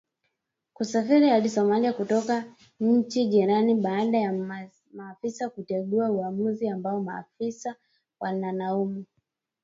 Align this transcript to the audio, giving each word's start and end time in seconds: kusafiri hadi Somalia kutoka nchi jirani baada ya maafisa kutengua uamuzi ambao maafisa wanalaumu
kusafiri 0.73 1.29
hadi 1.29 1.49
Somalia 1.49 1.93
kutoka 1.93 2.45
nchi 2.79 3.25
jirani 3.27 3.75
baada 3.75 4.17
ya 4.17 4.33
maafisa 4.93 5.49
kutengua 5.49 6.11
uamuzi 6.11 6.69
ambao 6.69 7.03
maafisa 7.03 7.75
wanalaumu 8.19 9.05